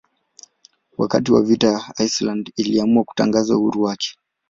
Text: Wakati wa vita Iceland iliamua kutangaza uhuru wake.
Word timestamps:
Wakati 0.97 1.31
wa 1.31 1.41
vita 1.41 1.93
Iceland 1.99 2.51
iliamua 2.55 3.03
kutangaza 3.03 3.57
uhuru 3.57 3.81
wake. 3.83 4.15